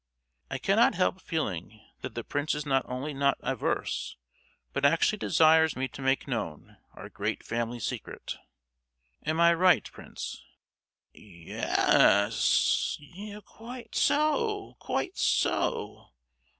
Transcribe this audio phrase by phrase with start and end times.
[0.49, 4.17] —I cannot help feeling that the prince is not only not averse,
[4.73, 8.39] but actually desires me to make known our great family secret.
[9.27, 10.43] Am I right, Prince?"
[11.13, 12.99] "Ye—yes,
[13.45, 16.09] quite so, quite so!